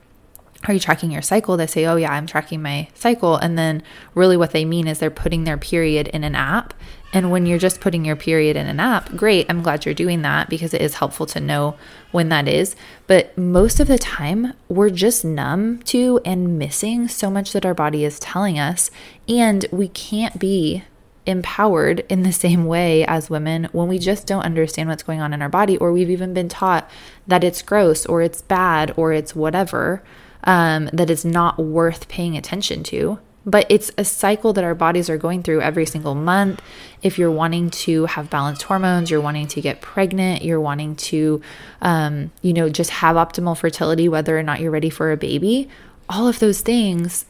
are 0.67 0.73
you 0.73 0.79
tracking 0.79 1.11
your 1.11 1.21
cycle? 1.21 1.57
They 1.57 1.67
say, 1.67 1.85
oh, 1.85 1.95
yeah, 1.95 2.11
I'm 2.11 2.25
tracking 2.25 2.61
my 2.61 2.87
cycle. 2.95 3.37
And 3.37 3.57
then 3.57 3.83
really 4.15 4.37
what 4.37 4.51
they 4.51 4.65
mean 4.65 4.87
is 4.87 4.99
they're 4.99 5.11
putting 5.11 5.43
their 5.43 5.57
period 5.57 6.07
in 6.07 6.23
an 6.23 6.35
app. 6.35 6.73
And 7.13 7.31
when 7.31 7.45
you're 7.45 7.59
just 7.59 7.79
putting 7.79 8.03
your 8.03 8.15
period 8.15 8.57
in 8.57 8.67
an 8.67 8.79
app, 8.79 9.15
great, 9.15 9.45
I'm 9.47 9.61
glad 9.61 9.85
you're 9.85 9.93
doing 9.93 10.23
that 10.23 10.49
because 10.49 10.73
it 10.73 10.81
is 10.81 10.95
helpful 10.95 11.25
to 11.27 11.39
know 11.39 11.77
when 12.11 12.29
that 12.29 12.47
is. 12.47 12.75
But 13.07 13.37
most 13.37 13.79
of 13.79 13.87
the 13.87 13.97
time, 13.97 14.53
we're 14.67 14.89
just 14.89 15.23
numb 15.23 15.81
to 15.83 16.19
and 16.25 16.59
missing 16.59 17.07
so 17.07 17.29
much 17.29 17.53
that 17.53 17.65
our 17.65 17.73
body 17.73 18.03
is 18.03 18.19
telling 18.19 18.59
us. 18.59 18.91
And 19.27 19.65
we 19.71 19.87
can't 19.87 20.39
be 20.39 20.83
empowered 21.25 22.01
in 22.09 22.23
the 22.23 22.31
same 22.31 22.65
way 22.65 23.03
as 23.05 23.29
women 23.29 23.67
when 23.71 23.87
we 23.87 23.97
just 23.97 24.27
don't 24.27 24.43
understand 24.43 24.89
what's 24.89 25.03
going 25.03 25.21
on 25.21 25.33
in 25.33 25.41
our 25.41 25.49
body, 25.49 25.77
or 25.77 25.91
we've 25.91 26.09
even 26.09 26.33
been 26.33 26.49
taught 26.49 26.89
that 27.27 27.43
it's 27.43 27.61
gross 27.61 28.05
or 28.05 28.21
it's 28.21 28.41
bad 28.41 28.93
or 28.95 29.11
it's 29.11 29.35
whatever 29.35 30.03
um, 30.43 30.89
that 30.93 31.09
is 31.09 31.25
not 31.25 31.57
worth 31.57 32.07
paying 32.07 32.37
attention 32.37 32.83
to. 32.83 33.19
But 33.47 33.67
it's 33.69 33.91
a 33.95 34.03
cycle 34.03 34.53
that 34.53 34.63
our 34.63 34.73
bodies 34.73 35.07
are 35.07 35.19
going 35.19 35.43
through 35.43 35.61
every 35.61 35.85
single 35.85 36.15
month. 36.15 36.61
If 37.03 37.19
you're 37.19 37.29
wanting 37.29 37.69
to 37.71 38.05
have 38.05 38.29
balanced 38.31 38.63
hormones, 38.63 39.11
you're 39.11 39.21
wanting 39.21 39.47
to 39.49 39.61
get 39.61 39.81
pregnant, 39.81 40.43
you're 40.43 40.59
wanting 40.59 40.95
to, 40.95 41.41
um, 41.81 42.31
you 42.41 42.53
know, 42.53 42.69
just 42.69 42.89
have 42.89 43.15
optimal 43.15 43.55
fertility, 43.55 44.09
whether 44.09 44.37
or 44.37 44.41
not 44.41 44.61
you're 44.61 44.71
ready 44.71 44.89
for 44.89 45.11
a 45.11 45.17
baby, 45.17 45.69
all 46.09 46.27
of 46.27 46.39
those 46.39 46.61
things 46.61 47.25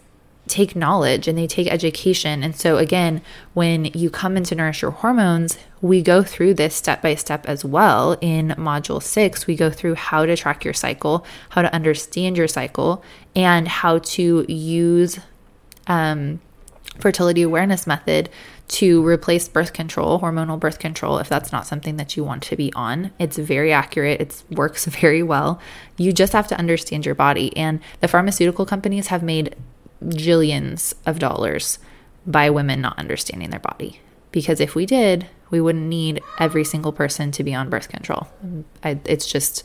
take 0.47 0.75
knowledge 0.75 1.27
and 1.27 1.37
they 1.37 1.47
take 1.47 1.67
education. 1.67 2.43
And 2.43 2.55
so, 2.55 2.77
again, 2.77 3.21
when 3.53 3.85
you 3.85 4.09
come 4.09 4.37
into 4.37 4.55
Nourish 4.55 4.81
Your 4.81 4.91
Hormones, 4.91 5.57
we 5.81 6.01
go 6.01 6.23
through 6.23 6.55
this 6.55 6.75
step 6.75 7.01
by 7.01 7.15
step 7.15 7.45
as 7.47 7.65
well. 7.65 8.17
In 8.21 8.49
module 8.57 9.01
six, 9.01 9.47
we 9.47 9.55
go 9.55 9.69
through 9.69 9.95
how 9.95 10.25
to 10.25 10.35
track 10.35 10.63
your 10.63 10.73
cycle, 10.73 11.25
how 11.49 11.61
to 11.61 11.73
understand 11.73 12.37
your 12.37 12.47
cycle, 12.47 13.03
and 13.35 13.67
how 13.67 13.99
to 13.99 14.45
use 14.47 15.19
um, 15.87 16.39
fertility 16.99 17.41
awareness 17.41 17.85
method 17.85 18.29
to 18.67 19.05
replace 19.05 19.47
birth 19.47 19.73
control, 19.73 20.19
hormonal 20.19 20.59
birth 20.59 20.79
control, 20.79 21.19
if 21.19 21.29
that's 21.29 21.51
not 21.51 21.67
something 21.67 21.97
that 21.97 22.17
you 22.17 22.23
want 22.23 22.41
to 22.43 22.55
be 22.55 22.73
on. 22.73 23.11
It's 23.19 23.37
very 23.37 23.71
accurate, 23.71 24.21
it 24.21 24.43
works 24.49 24.85
very 25.01 25.21
well. 25.21 25.59
You 25.97 26.11
just 26.11 26.33
have 26.33 26.47
to 26.47 26.57
understand 26.57 27.05
your 27.05 27.15
body. 27.15 27.55
And 27.55 27.79
the 27.99 28.07
pharmaceutical 28.07 28.65
companies 28.65 29.07
have 29.07 29.21
made 29.23 29.55
jillions 30.07 30.93
of 31.05 31.19
dollars 31.19 31.79
by 32.25 32.50
women 32.50 32.81
not 32.81 32.97
understanding 33.00 33.50
their 33.50 33.59
body. 33.59 34.00
Because 34.31 34.59
if 34.59 34.75
we 34.75 34.85
did, 34.85 35.27
we 35.50 35.62
wouldn't 35.62 35.85
need 35.85 36.21
every 36.39 36.63
single 36.63 36.91
person 36.91 37.31
to 37.31 37.43
be 37.43 37.53
on 37.53 37.69
birth 37.69 37.89
control. 37.89 38.27
I, 38.83 39.00
it's 39.05 39.27
just, 39.27 39.63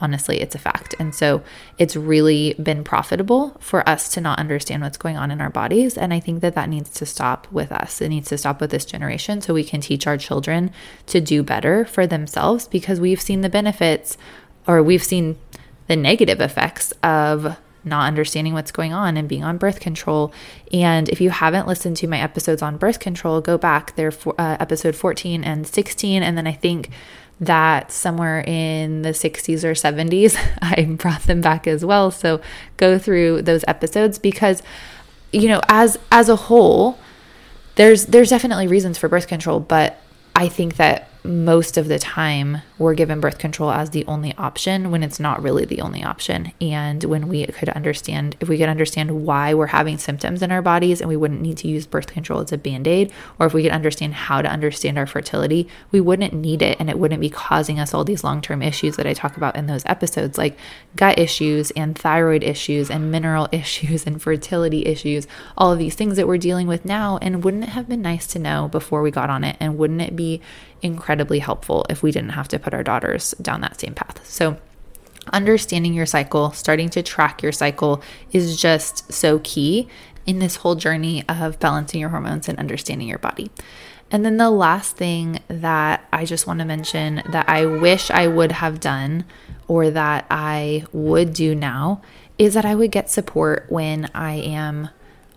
honestly, 0.00 0.40
it's 0.40 0.54
a 0.54 0.58
fact. 0.58 0.94
And 0.98 1.14
so 1.14 1.42
it's 1.78 1.96
really 1.96 2.54
been 2.54 2.84
profitable 2.84 3.56
for 3.60 3.88
us 3.88 4.08
to 4.10 4.20
not 4.20 4.38
understand 4.38 4.82
what's 4.82 4.98
going 4.98 5.16
on 5.16 5.30
in 5.30 5.40
our 5.40 5.50
bodies. 5.50 5.96
And 5.96 6.12
I 6.12 6.20
think 6.20 6.40
that 6.40 6.54
that 6.54 6.68
needs 6.68 6.90
to 6.90 7.06
stop 7.06 7.46
with 7.50 7.72
us. 7.72 8.00
It 8.00 8.08
needs 8.08 8.28
to 8.28 8.38
stop 8.38 8.60
with 8.60 8.70
this 8.70 8.84
generation 8.84 9.40
so 9.40 9.54
we 9.54 9.64
can 9.64 9.80
teach 9.80 10.06
our 10.06 10.18
children 10.18 10.72
to 11.06 11.20
do 11.20 11.42
better 11.42 11.84
for 11.84 12.06
themselves 12.06 12.66
because 12.66 13.00
we've 13.00 13.20
seen 13.20 13.40
the 13.40 13.48
benefits 13.48 14.18
or 14.66 14.82
we've 14.82 15.04
seen 15.04 15.38
the 15.86 15.96
negative 15.96 16.40
effects 16.40 16.92
of 17.02 17.56
not 17.84 18.06
understanding 18.06 18.52
what's 18.52 18.72
going 18.72 18.92
on 18.92 19.16
and 19.16 19.28
being 19.28 19.44
on 19.44 19.58
birth 19.58 19.80
control. 19.80 20.32
And 20.72 21.08
if 21.08 21.20
you 21.20 21.30
haven't 21.30 21.66
listened 21.66 21.96
to 21.98 22.06
my 22.06 22.20
episodes 22.20 22.62
on 22.62 22.76
birth 22.76 23.00
control, 23.00 23.40
go 23.40 23.58
back. 23.58 23.96
They're 23.96 24.10
for, 24.10 24.34
uh, 24.38 24.56
episode 24.60 24.94
14 24.94 25.42
and 25.44 25.66
16. 25.66 26.22
And 26.22 26.36
then 26.36 26.46
I 26.46 26.52
think 26.52 26.90
that 27.40 27.90
somewhere 27.90 28.44
in 28.46 29.02
the 29.02 29.10
60s 29.10 29.64
or 29.64 29.72
70s, 29.72 30.36
I 30.62 30.82
brought 30.96 31.22
them 31.22 31.40
back 31.40 31.66
as 31.66 31.84
well. 31.84 32.10
So 32.10 32.40
go 32.76 32.98
through 32.98 33.42
those 33.42 33.64
episodes 33.66 34.18
because, 34.18 34.62
you 35.32 35.48
know, 35.48 35.60
as 35.68 35.98
as 36.12 36.28
a 36.28 36.36
whole, 36.36 36.98
there's 37.76 38.06
there's 38.06 38.30
definitely 38.30 38.66
reasons 38.66 38.98
for 38.98 39.08
birth 39.08 39.26
control, 39.26 39.60
but 39.60 40.00
I 40.36 40.48
think 40.48 40.76
that 40.76 41.08
most 41.24 41.76
of 41.76 41.88
the 41.88 41.98
time 41.98 42.58
we're 42.80 42.94
given 42.94 43.20
birth 43.20 43.36
control 43.36 43.70
as 43.70 43.90
the 43.90 44.06
only 44.06 44.34
option 44.38 44.90
when 44.90 45.02
it's 45.02 45.20
not 45.20 45.42
really 45.42 45.66
the 45.66 45.82
only 45.82 46.02
option. 46.02 46.50
And 46.62 47.04
when 47.04 47.28
we 47.28 47.44
could 47.44 47.68
understand, 47.68 48.36
if 48.40 48.48
we 48.48 48.56
could 48.56 48.70
understand 48.70 49.26
why 49.26 49.52
we're 49.52 49.66
having 49.66 49.98
symptoms 49.98 50.40
in 50.40 50.50
our 50.50 50.62
bodies 50.62 51.02
and 51.02 51.08
we 51.08 51.16
wouldn't 51.16 51.42
need 51.42 51.58
to 51.58 51.68
use 51.68 51.86
birth 51.86 52.06
control 52.06 52.40
as 52.40 52.52
a 52.52 52.58
band 52.58 52.88
aid, 52.88 53.12
or 53.38 53.46
if 53.46 53.52
we 53.52 53.62
could 53.62 53.72
understand 53.72 54.14
how 54.14 54.40
to 54.40 54.48
understand 54.48 54.96
our 54.96 55.06
fertility, 55.06 55.68
we 55.92 56.00
wouldn't 56.00 56.32
need 56.32 56.62
it 56.62 56.78
and 56.80 56.88
it 56.88 56.98
wouldn't 56.98 57.20
be 57.20 57.28
causing 57.28 57.78
us 57.78 57.92
all 57.92 58.02
these 58.02 58.24
long 58.24 58.40
term 58.40 58.62
issues 58.62 58.96
that 58.96 59.06
I 59.06 59.12
talk 59.12 59.36
about 59.36 59.56
in 59.56 59.66
those 59.66 59.84
episodes, 59.84 60.38
like 60.38 60.56
gut 60.96 61.18
issues 61.18 61.70
and 61.72 61.98
thyroid 61.98 62.42
issues 62.42 62.90
and 62.90 63.12
mineral 63.12 63.46
issues 63.52 64.06
and 64.06 64.22
fertility 64.22 64.86
issues, 64.86 65.26
all 65.54 65.70
of 65.70 65.78
these 65.78 65.94
things 65.94 66.16
that 66.16 66.26
we're 66.26 66.38
dealing 66.38 66.66
with 66.66 66.86
now. 66.86 67.18
And 67.20 67.44
wouldn't 67.44 67.64
it 67.64 67.70
have 67.70 67.90
been 67.90 68.00
nice 68.00 68.26
to 68.28 68.38
know 68.38 68.68
before 68.68 69.02
we 69.02 69.10
got 69.10 69.28
on 69.28 69.44
it? 69.44 69.58
And 69.60 69.76
wouldn't 69.76 70.00
it 70.00 70.16
be 70.16 70.40
incredibly 70.82 71.40
helpful 71.40 71.84
if 71.90 72.02
we 72.02 72.10
didn't 72.10 72.30
have 72.30 72.48
to 72.48 72.58
put 72.70 72.76
our 72.76 72.82
daughters 72.82 73.34
down 73.42 73.60
that 73.62 73.80
same 73.80 73.94
path. 73.94 74.24
So, 74.26 74.56
understanding 75.32 75.92
your 75.92 76.06
cycle, 76.06 76.52
starting 76.52 76.88
to 76.90 77.02
track 77.02 77.42
your 77.42 77.52
cycle 77.52 78.02
is 78.32 78.60
just 78.60 79.12
so 79.12 79.40
key 79.40 79.88
in 80.26 80.38
this 80.38 80.56
whole 80.56 80.76
journey 80.76 81.24
of 81.28 81.58
balancing 81.58 82.00
your 82.00 82.10
hormones 82.10 82.48
and 82.48 82.58
understanding 82.58 83.08
your 83.08 83.18
body. 83.18 83.50
And 84.10 84.24
then 84.24 84.38
the 84.38 84.50
last 84.50 84.96
thing 84.96 85.40
that 85.48 86.06
I 86.12 86.24
just 86.24 86.46
want 86.46 86.58
to 86.60 86.64
mention 86.64 87.22
that 87.30 87.48
I 87.48 87.66
wish 87.66 88.10
I 88.10 88.26
would 88.26 88.52
have 88.52 88.80
done 88.80 89.24
or 89.68 89.90
that 89.90 90.26
I 90.30 90.84
would 90.92 91.32
do 91.32 91.54
now 91.54 92.02
is 92.38 92.54
that 92.54 92.64
I 92.64 92.74
would 92.74 92.90
get 92.90 93.10
support 93.10 93.66
when 93.68 94.10
I 94.14 94.34
am 94.34 94.88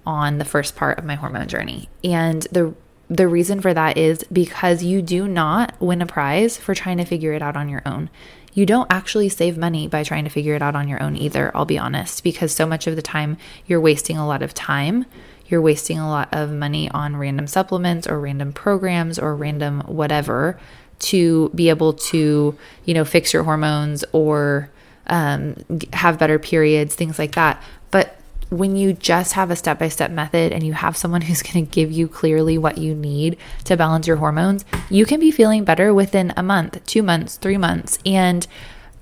on 0.06 0.38
the 0.38 0.46
first 0.46 0.76
part 0.76 0.98
of 0.98 1.06
my 1.06 1.16
hormone 1.16 1.48
journey. 1.48 1.90
And 2.04 2.44
the 2.52 2.74
the 3.10 3.28
reason 3.28 3.62
for 3.62 3.74
that 3.74 3.98
is 3.98 4.24
because 4.32 4.84
you 4.84 5.02
do 5.02 5.28
not 5.28 5.80
win 5.80 6.02
a 6.02 6.06
prize 6.06 6.58
for 6.58 6.74
trying 6.74 6.98
to 6.98 7.06
figure 7.06 7.34
it 7.34 7.42
out 7.42 7.58
on 7.58 7.70
your 7.70 7.82
own. 7.86 8.10
You 8.54 8.66
don't 8.66 8.92
actually 8.92 9.30
save 9.30 9.58
money 9.58 9.88
by 9.88 10.04
trying 10.04 10.24
to 10.26 10.30
figure 10.30 10.56
it 10.56 10.62
out 10.62 10.76
on 10.76 10.88
your 10.88 11.02
own 11.02 11.16
either, 11.18 11.52
I'll 11.56 11.66
be 11.66 11.78
honest, 11.78 12.24
because 12.24 12.52
so 12.52 12.66
much 12.66 12.88
of 12.88 12.96
the 12.96 13.02
time 13.02 13.38
you're 13.66 13.82
wasting 13.82 14.18
a 14.18 14.28
lot 14.28 14.42
of 14.42 14.54
time. 14.54 15.06
You're 15.48 15.62
wasting 15.62 16.00
a 16.00 16.08
lot 16.08 16.30
of 16.32 16.52
money 16.52 16.90
on 16.92 17.16
random 17.16 17.48
supplements 17.48 18.08
or 18.08 18.20
random 18.20 18.54
programs 18.54 19.20
or 19.20 19.36
random 19.36 19.82
whatever 19.82 20.60
to 21.00 21.50
be 21.54 21.70
able 21.70 21.94
to, 21.94 22.58
you 22.86 22.94
know, 22.94 23.04
fix 23.04 23.34
your 23.34 23.44
hormones 23.44 24.06
or 24.14 24.70
um, 25.08 25.56
have 25.92 26.18
better 26.18 26.40
periods, 26.40 26.96
things 26.96 27.20
like 27.20 27.34
that. 27.34 27.62
But 27.92 28.13
when 28.54 28.76
you 28.76 28.94
just 28.94 29.34
have 29.34 29.50
a 29.50 29.56
step 29.56 29.80
by 29.80 29.90
step 29.90 30.12
method 30.12 30.52
and 30.54 30.64
you 30.64 30.74
have 30.74 30.96
someone 30.96 31.22
who's 31.22 31.42
going 31.42 31.66
to 31.66 31.72
give 31.72 31.92
you 31.92 32.08
clearly 32.08 32.58
what 32.58 32.78
you 32.78 32.94
need 32.94 33.38
to 33.66 33.76
balance 33.76 34.08
your 34.08 34.18
hormones, 34.18 34.64
you 34.90 35.06
can 35.06 35.20
be 35.20 35.32
feeling 35.32 35.64
better 35.64 35.94
within 35.94 36.32
a 36.38 36.44
month, 36.44 36.86
two 36.86 37.02
months, 37.02 37.38
three 37.38 37.58
months. 37.58 37.98
And 38.06 38.46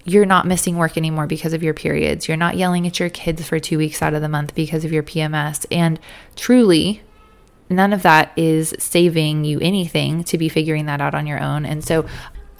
you're 0.05 0.25
not 0.25 0.47
missing 0.47 0.77
work 0.77 0.97
anymore 0.97 1.27
because 1.27 1.53
of 1.53 1.61
your 1.61 1.73
periods. 1.73 2.27
You're 2.27 2.37
not 2.37 2.55
yelling 2.57 2.87
at 2.87 2.99
your 2.99 3.09
kids 3.09 3.47
for 3.47 3.59
two 3.59 3.77
weeks 3.77 4.01
out 4.01 4.13
of 4.13 4.21
the 4.21 4.29
month 4.29 4.55
because 4.55 4.85
of 4.85 4.91
your 4.91 5.03
PMS. 5.03 5.65
And 5.69 5.99
truly, 6.35 7.01
none 7.69 7.93
of 7.93 8.03
that 8.03 8.31
is 8.35 8.73
saving 8.79 9.43
you 9.43 9.59
anything 9.59 10.23
to 10.23 10.37
be 10.37 10.49
figuring 10.49 10.85
that 10.85 11.01
out 11.01 11.13
on 11.13 11.27
your 11.27 11.39
own. 11.39 11.65
And 11.65 11.83
so 11.83 12.05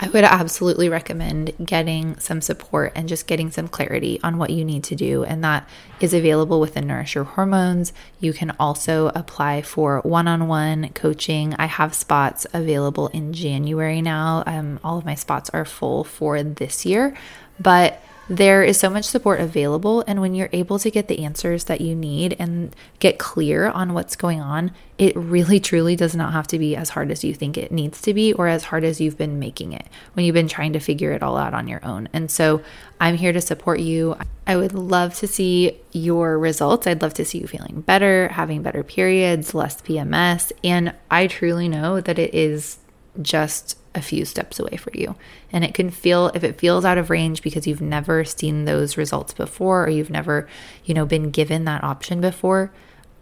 I 0.03 0.07
would 0.07 0.23
absolutely 0.23 0.89
recommend 0.89 1.53
getting 1.63 2.17
some 2.17 2.41
support 2.41 2.91
and 2.95 3.07
just 3.07 3.27
getting 3.27 3.51
some 3.51 3.67
clarity 3.67 4.19
on 4.23 4.39
what 4.39 4.49
you 4.49 4.65
need 4.65 4.83
to 4.85 4.95
do. 4.95 5.23
And 5.23 5.43
that 5.43 5.69
is 5.99 6.11
available 6.11 6.59
within 6.59 6.87
Nourish 6.87 7.13
Your 7.13 7.23
Hormones. 7.23 7.93
You 8.19 8.33
can 8.33 8.55
also 8.59 9.11
apply 9.13 9.61
for 9.61 10.01
one 10.01 10.27
on 10.27 10.47
one 10.47 10.89
coaching. 10.89 11.53
I 11.59 11.67
have 11.67 11.93
spots 11.93 12.47
available 12.51 13.09
in 13.09 13.31
January 13.31 14.01
now. 14.01 14.41
Um, 14.47 14.79
all 14.83 14.97
of 14.97 15.05
my 15.05 15.13
spots 15.13 15.51
are 15.51 15.65
full 15.65 16.03
for 16.03 16.41
this 16.41 16.83
year, 16.83 17.15
but 17.59 18.01
there 18.31 18.63
is 18.63 18.79
so 18.79 18.89
much 18.89 19.03
support 19.03 19.41
available. 19.41 20.05
And 20.07 20.21
when 20.21 20.33
you're 20.33 20.47
able 20.53 20.79
to 20.79 20.89
get 20.89 21.09
the 21.09 21.25
answers 21.25 21.65
that 21.65 21.81
you 21.81 21.93
need 21.93 22.33
and 22.39 22.73
get 22.99 23.19
clear 23.19 23.67
on 23.67 23.93
what's 23.93 24.15
going 24.15 24.39
on, 24.39 24.71
it 24.97 25.13
really 25.17 25.59
truly 25.59 25.97
does 25.97 26.15
not 26.15 26.31
have 26.31 26.47
to 26.47 26.57
be 26.57 26.73
as 26.73 26.91
hard 26.91 27.11
as 27.11 27.25
you 27.25 27.33
think 27.33 27.57
it 27.57 27.73
needs 27.73 27.99
to 28.03 28.13
be 28.13 28.31
or 28.31 28.47
as 28.47 28.63
hard 28.63 28.85
as 28.85 29.01
you've 29.01 29.17
been 29.17 29.37
making 29.37 29.73
it 29.73 29.85
when 30.13 30.25
you've 30.25 30.33
been 30.33 30.47
trying 30.47 30.71
to 30.71 30.79
figure 30.79 31.11
it 31.11 31.21
all 31.21 31.35
out 31.35 31.53
on 31.53 31.67
your 31.67 31.83
own. 31.83 32.07
And 32.13 32.31
so 32.31 32.63
I'm 33.01 33.17
here 33.17 33.33
to 33.33 33.41
support 33.41 33.81
you. 33.81 34.15
I 34.47 34.55
would 34.55 34.73
love 34.73 35.13
to 35.15 35.27
see 35.27 35.81
your 35.91 36.39
results. 36.39 36.87
I'd 36.87 37.01
love 37.01 37.13
to 37.15 37.25
see 37.25 37.39
you 37.39 37.47
feeling 37.47 37.81
better, 37.81 38.29
having 38.29 38.61
better 38.61 38.81
periods, 38.81 39.53
less 39.53 39.81
PMS. 39.81 40.53
And 40.63 40.93
I 41.09 41.27
truly 41.27 41.67
know 41.67 41.99
that 41.99 42.17
it 42.17 42.33
is 42.33 42.77
just 43.21 43.77
a 43.93 44.01
few 44.01 44.25
steps 44.25 44.59
away 44.59 44.77
for 44.77 44.91
you. 44.93 45.15
And 45.51 45.63
it 45.63 45.73
can 45.73 45.89
feel, 45.89 46.31
if 46.33 46.43
it 46.43 46.59
feels 46.59 46.85
out 46.85 46.97
of 46.97 47.09
range 47.09 47.41
because 47.41 47.67
you've 47.67 47.81
never 47.81 48.23
seen 48.23 48.65
those 48.65 48.97
results 48.97 49.33
before 49.33 49.85
or 49.85 49.89
you've 49.89 50.09
never, 50.09 50.47
you 50.85 50.93
know, 50.93 51.05
been 51.05 51.29
given 51.29 51.65
that 51.65 51.83
option 51.83 52.21
before, 52.21 52.71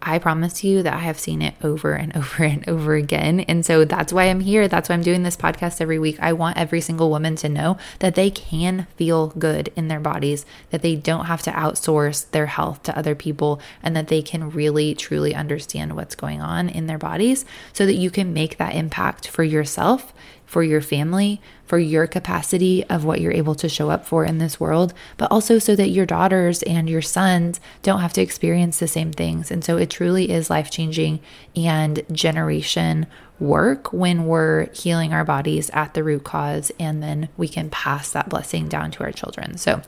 I 0.02 0.18
promise 0.18 0.64
you 0.64 0.82
that 0.82 0.94
I 0.94 1.00
have 1.00 1.18
seen 1.18 1.42
it 1.42 1.54
over 1.62 1.92
and 1.92 2.16
over 2.20 2.42
and 2.42 2.66
over 2.68 2.94
again. 2.94 3.40
And 3.40 3.64
so 3.64 3.84
that's 3.84 4.12
why 4.12 4.24
I'm 4.24 4.40
here. 4.40 4.68
That's 4.68 4.88
why 4.88 4.94
I'm 4.94 5.02
doing 5.02 5.22
this 5.22 5.36
podcast 5.36 5.80
every 5.80 5.98
week. 5.98 6.18
I 6.20 6.32
want 6.32 6.56
every 6.56 6.80
single 6.80 7.10
woman 7.10 7.36
to 7.36 7.48
know 7.48 7.78
that 7.98 8.14
they 8.14 8.30
can 8.30 8.86
feel 8.96 9.28
good 9.28 9.72
in 9.76 9.88
their 9.88 10.00
bodies, 10.00 10.46
that 10.70 10.82
they 10.82 10.96
don't 10.96 11.26
have 11.26 11.42
to 11.42 11.50
outsource 11.50 12.30
their 12.30 12.46
health 12.46 12.82
to 12.84 12.96
other 12.96 13.14
people, 13.14 13.60
and 13.82 13.94
that 13.96 14.08
they 14.08 14.22
can 14.22 14.50
really, 14.50 14.94
truly 14.94 15.34
understand 15.34 15.96
what's 15.96 16.14
going 16.14 16.40
on 16.40 16.68
in 16.68 16.86
their 16.86 16.98
bodies 16.98 17.44
so 17.72 17.84
that 17.86 17.94
you 17.94 18.10
can 18.10 18.32
make 18.32 18.56
that 18.56 18.74
impact 18.74 19.28
for 19.28 19.42
yourself 19.42 20.12
for 20.50 20.64
your 20.64 20.80
family, 20.80 21.40
for 21.64 21.78
your 21.78 22.08
capacity 22.08 22.82
of 22.86 23.04
what 23.04 23.20
you're 23.20 23.30
able 23.30 23.54
to 23.54 23.68
show 23.68 23.88
up 23.88 24.04
for 24.04 24.24
in 24.24 24.38
this 24.38 24.58
world, 24.58 24.92
but 25.16 25.30
also 25.30 25.60
so 25.60 25.76
that 25.76 25.90
your 25.90 26.04
daughters 26.04 26.60
and 26.64 26.90
your 26.90 27.00
sons 27.00 27.60
don't 27.84 28.00
have 28.00 28.12
to 28.12 28.20
experience 28.20 28.80
the 28.80 28.88
same 28.88 29.12
things. 29.12 29.52
And 29.52 29.64
so 29.64 29.76
it 29.76 29.90
truly 29.90 30.28
is 30.28 30.50
life 30.50 30.68
changing 30.68 31.20
and 31.54 32.02
generation 32.10 33.06
work 33.38 33.92
when 33.92 34.26
we're 34.26 34.68
healing 34.72 35.12
our 35.12 35.24
bodies 35.24 35.70
at 35.70 35.94
the 35.94 36.02
root 36.02 36.24
cause, 36.24 36.72
and 36.80 37.00
then 37.00 37.28
we 37.36 37.46
can 37.46 37.70
pass 37.70 38.10
that 38.10 38.28
blessing 38.28 38.66
down 38.68 38.90
to 38.90 39.04
our 39.04 39.12
children. 39.12 39.56
So 39.56 39.82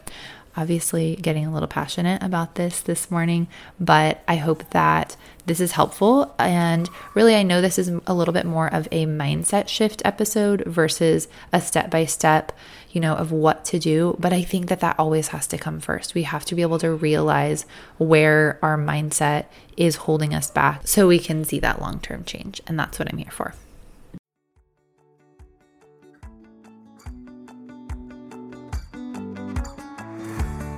obviously 0.56 1.16
getting 1.16 1.46
a 1.46 1.52
little 1.52 1.68
passionate 1.68 2.22
about 2.22 2.54
this 2.56 2.80
this 2.80 3.10
morning, 3.10 3.48
but 3.80 4.22
I 4.28 4.36
hope 4.36 4.68
that 4.70 5.16
this 5.46 5.60
is 5.60 5.72
helpful. 5.72 6.34
And 6.38 6.88
really, 7.14 7.34
I 7.34 7.42
know 7.42 7.60
this 7.60 7.78
is 7.78 7.88
a 8.06 8.14
little 8.14 8.34
bit 8.34 8.46
more 8.46 8.72
of 8.72 8.86
a 8.92 9.06
mindset 9.06 9.68
shift 9.68 10.02
episode 10.04 10.64
versus 10.66 11.28
a 11.52 11.60
step 11.60 11.90
by 11.90 12.04
step, 12.04 12.52
you 12.90 13.00
know, 13.00 13.14
of 13.14 13.32
what 13.32 13.64
to 13.66 13.78
do. 13.78 14.16
But 14.18 14.32
I 14.32 14.42
think 14.42 14.68
that 14.68 14.80
that 14.80 14.98
always 14.98 15.28
has 15.28 15.46
to 15.48 15.58
come 15.58 15.80
first. 15.80 16.14
We 16.14 16.24
have 16.24 16.44
to 16.46 16.54
be 16.54 16.62
able 16.62 16.78
to 16.80 16.92
realize 16.92 17.66
where 17.98 18.58
our 18.62 18.78
mindset 18.78 19.46
is 19.76 19.96
holding 19.96 20.34
us 20.34 20.50
back 20.50 20.86
so 20.86 21.08
we 21.08 21.18
can 21.18 21.44
see 21.44 21.58
that 21.60 21.80
long 21.80 22.00
term 22.00 22.24
change. 22.24 22.60
And 22.66 22.78
that's 22.78 22.98
what 22.98 23.10
I'm 23.10 23.18
here 23.18 23.30
for. 23.30 23.54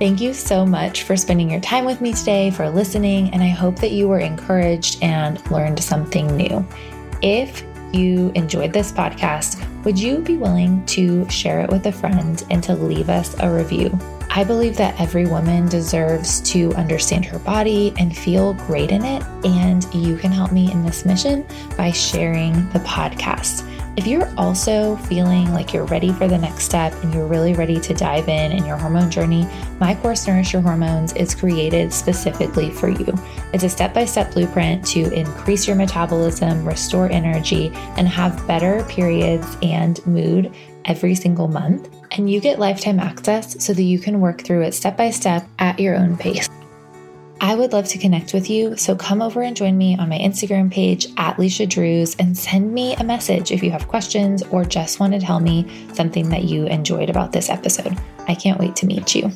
Thank 0.05 0.21
you 0.21 0.35
so 0.35 0.67
much 0.67 1.01
for 1.01 1.17
spending 1.17 1.49
your 1.49 1.61
time 1.61 1.83
with 1.83 1.99
me 1.99 2.13
today, 2.13 2.51
for 2.51 2.69
listening, 2.69 3.33
and 3.33 3.41
I 3.41 3.47
hope 3.47 3.77
that 3.77 3.89
you 3.89 4.07
were 4.07 4.19
encouraged 4.19 5.01
and 5.01 5.41
learned 5.49 5.83
something 5.83 6.27
new. 6.37 6.63
If 7.23 7.63
you 7.91 8.31
enjoyed 8.35 8.71
this 8.71 8.91
podcast, 8.91 9.65
would 9.83 9.97
you 9.97 10.19
be 10.19 10.37
willing 10.37 10.85
to 10.85 11.27
share 11.31 11.61
it 11.61 11.71
with 11.71 11.87
a 11.87 11.91
friend 11.91 12.43
and 12.51 12.61
to 12.65 12.75
leave 12.75 13.09
us 13.09 13.35
a 13.39 13.51
review? 13.51 13.97
I 14.29 14.43
believe 14.43 14.77
that 14.77 15.01
every 15.01 15.25
woman 15.25 15.67
deserves 15.69 16.39
to 16.51 16.71
understand 16.75 17.25
her 17.25 17.39
body 17.39 17.91
and 17.97 18.15
feel 18.15 18.53
great 18.53 18.91
in 18.91 19.03
it, 19.03 19.23
and 19.43 19.91
you 19.91 20.17
can 20.17 20.31
help 20.31 20.51
me 20.51 20.71
in 20.71 20.85
this 20.85 21.03
mission 21.03 21.47
by 21.77 21.89
sharing 21.89 22.53
the 22.69 22.79
podcast. 22.81 23.67
If 23.97 24.05
you're 24.05 24.29
also 24.37 24.97
feeling 24.97 25.53
like 25.53 25.73
you're 25.73 25.85
ready 25.85 26.11
for 26.11 26.27
the 26.27 26.37
next 26.37 26.65
step 26.65 26.93
and 27.01 27.13
you're 27.13 27.27
really 27.27 27.53
ready 27.53 27.79
to 27.79 27.93
dive 27.93 28.27
in 28.27 28.51
in 28.51 28.65
your 28.65 28.75
hormone 28.75 29.09
journey, 29.09 29.47
my 29.79 29.95
course 29.95 30.27
Nourish 30.27 30.51
Your 30.51 30.61
Hormones 30.61 31.13
is 31.13 31.33
created 31.33 31.93
specifically 31.93 32.69
for 32.69 32.89
you. 32.89 33.07
It's 33.53 33.63
a 33.63 33.69
step 33.69 33.93
by 33.93 34.03
step 34.03 34.33
blueprint 34.33 34.85
to 34.87 35.09
increase 35.13 35.65
your 35.65 35.77
metabolism, 35.77 36.67
restore 36.67 37.09
energy, 37.09 37.71
and 37.95 38.05
have 38.05 38.45
better 38.45 38.83
periods 38.89 39.55
and 39.61 40.05
mood 40.05 40.53
every 40.83 41.15
single 41.15 41.47
month. 41.47 41.89
And 42.11 42.29
you 42.29 42.41
get 42.41 42.59
lifetime 42.59 42.99
access 42.99 43.63
so 43.63 43.73
that 43.73 43.83
you 43.83 43.97
can 43.97 44.19
work 44.19 44.41
through 44.41 44.63
it 44.63 44.73
step 44.73 44.97
by 44.97 45.09
step 45.09 45.47
at 45.59 45.79
your 45.79 45.95
own 45.95 46.17
pace. 46.17 46.49
I 47.41 47.53
would 47.53 47.73
love 47.73 47.87
to 47.89 47.97
connect 47.97 48.33
with 48.33 48.49
you, 48.49 48.77
so 48.77 48.95
come 48.95 49.21
over 49.21 49.41
and 49.41 49.55
join 49.55 49.77
me 49.77 49.97
on 49.97 50.09
my 50.09 50.17
Instagram 50.17 50.71
page 50.71 51.07
at 51.17 51.37
Leisha 51.37 51.67
Drews 51.67 52.15
and 52.15 52.37
send 52.37 52.73
me 52.73 52.95
a 52.95 53.03
message 53.03 53.51
if 53.51 53.61
you 53.61 53.71
have 53.71 53.87
questions 53.87 54.41
or 54.51 54.63
just 54.63 54.99
want 54.99 55.13
to 55.13 55.19
tell 55.19 55.39
me 55.39 55.65
something 55.93 56.29
that 56.29 56.45
you 56.45 56.65
enjoyed 56.65 57.09
about 57.09 57.31
this 57.33 57.49
episode. 57.49 57.97
I 58.27 58.35
can't 58.35 58.59
wait 58.59 58.75
to 58.77 58.85
meet 58.85 59.15
you. 59.15 59.31